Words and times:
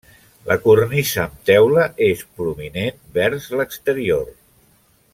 La 0.45 0.55
cornisa, 0.63 1.25
amb 1.25 1.35
teula, 1.51 1.85
és 2.07 2.25
prominent 2.39 2.99
vers 3.21 3.49
l'exterior. 3.61 4.29